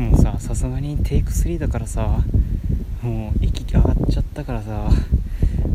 [0.00, 2.20] もうささすがにテイク3だからさ
[3.02, 4.88] もう息上がっちゃったからさ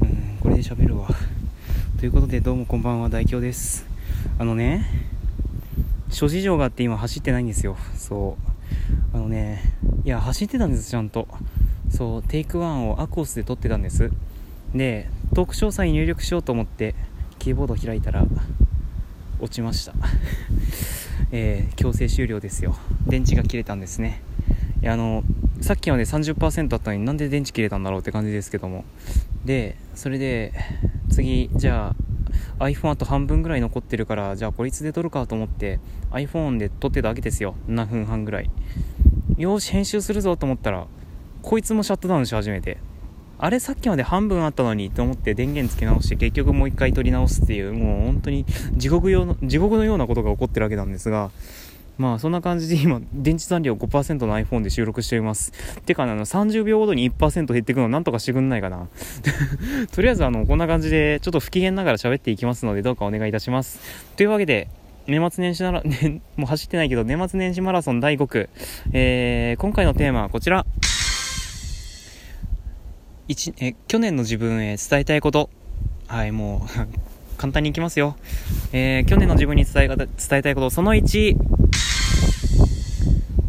[0.00, 1.08] うんこれで喋るわ。
[1.98, 3.84] ということでどうもこんばんは大京です。
[4.38, 4.86] あのね
[6.08, 7.76] 諸事情があって今走ってないんですよ。
[7.96, 8.36] そ
[9.12, 9.16] う。
[9.16, 9.74] あのね
[10.04, 11.26] いや走ってたんですちゃんと。
[11.90, 14.12] そうテイク1をアコースで撮ってたんです。
[14.72, 16.94] でトーク詳細入力しようと思って
[17.40, 18.24] キーボード開いたら
[19.42, 19.92] 落ちました。
[21.32, 22.76] えー、強制終了ですよ。
[23.08, 24.22] 電池が切れたんですね。
[24.80, 25.24] いやあの
[25.60, 28.84] さっきまで30%だったのになんで電池切れたんだろうって感じですけども。
[29.44, 30.52] でそれで
[31.10, 31.94] 次じゃ
[32.58, 35.80] あ iPhone あと半分ぐらい残ってるからじゃあこいつで撮るかと思って
[36.12, 37.56] iPhone で撮ってたわけですよ。
[37.68, 38.50] 7分半ぐらい。
[39.38, 40.86] よし編集するぞと思ったら
[41.42, 42.78] こいつもシャットダウンし始めて。
[43.38, 48.44] あれさっきまで半分あったのにと思って電源つけ直して結局もう一回取り直すっていうもう本当に
[48.76, 51.30] 地獄用の地獄のようなことが起こってるわけなんですが
[51.98, 55.52] まあそんな感じで今電池残量5%の iPhone で収録しております。
[55.82, 58.88] てかあの30秒ごとに1%減っていくのなんとかしてくんないかな。
[59.92, 63.78] とりあえずあのこんな感じでちょっと不機嫌ながら喋っていきますのでどうかお願いいたします。
[64.16, 64.68] というわけで
[65.06, 68.48] 年末年始なら、ね、 もう走ってないけど年末年始マラソン第5区、
[68.92, 70.64] えー、今回のテーマはこちら。
[73.28, 75.50] 一え去年の自分へ伝えたいこと。
[76.06, 76.70] はいもう
[77.38, 78.16] 簡単にいきますよ、
[78.72, 80.70] えー、去年の自分に伝え伝えたいこと。
[80.70, 81.36] その1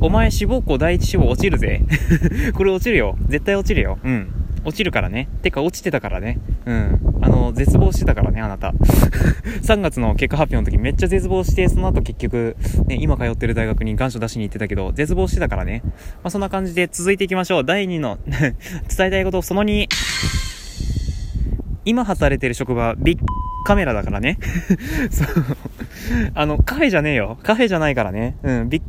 [0.00, 1.82] お前志望校第一志望落ちるぜ。
[2.54, 3.16] これ落ちるよ。
[3.28, 3.98] 絶対落ちるよ。
[4.04, 4.28] うん。
[4.64, 5.28] 落ちるからね。
[5.42, 6.38] てか落ちてたからね。
[6.64, 7.00] うん。
[7.26, 8.70] あの、絶望してたからね、あなた。
[9.62, 15.82] 3月の結果発表の時めっちゃ絶望して、その後結局、ね、今通ってる大学に願書出しに行ってたけど、絶望してたからね。
[15.84, 15.92] ま
[16.24, 17.64] あ、そんな感じで続いていきましょう。
[17.64, 19.88] 第2の 伝えたいことその2。
[21.84, 23.18] 今働いてる職場、ビッ
[23.64, 24.38] カメラだからね。
[25.10, 25.26] そう。
[26.34, 27.38] あの、カフェじゃねえよ。
[27.42, 28.36] カフェじゃないからね。
[28.44, 28.82] うん、ビッ、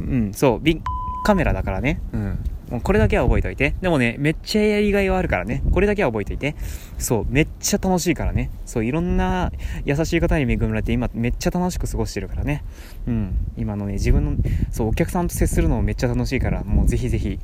[0.00, 0.80] うん、そう、ビッ
[1.24, 2.00] カメラだからね。
[2.14, 2.38] うん。
[2.70, 3.74] もうこれだけは覚えておいて。
[3.80, 5.62] でもね、めっちゃやりがいはあるからね。
[5.72, 6.56] これだけは覚えておいて。
[6.98, 8.50] そう、めっちゃ楽しいからね。
[8.64, 9.52] そう、いろんな
[9.84, 12.64] 優しい方に恵まれて、今めっちゃ楽しく過ごしてるからね。
[13.06, 13.34] うん。
[13.56, 14.36] 今のね、自分の、
[14.70, 17.38] そう、お客さんと接するのもめっちゃ楽しいから、もうぜひぜひ、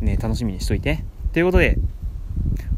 [0.00, 1.04] ね、楽しみにしといて。
[1.32, 1.78] ということで、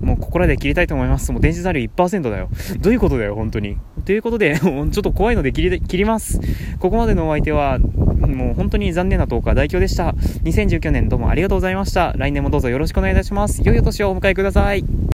[0.00, 1.30] もうここらで切りたいと思います。
[1.32, 2.48] もう電池残量1%だよ。
[2.80, 3.76] どういうことだよ、本当に。
[4.00, 6.40] ということで、 ちょっと怖いので切り、切ります。
[6.78, 10.14] ここまでのお相手は、もう本当に残念な10日代表でした。
[10.44, 12.12] 2019年どうもありがとうございました。
[12.16, 13.62] 来年もどうぞよろしくお願いいたします。
[13.64, 15.00] 良いお年をお迎えください。